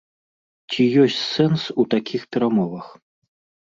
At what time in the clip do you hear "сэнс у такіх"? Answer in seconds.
1.35-2.21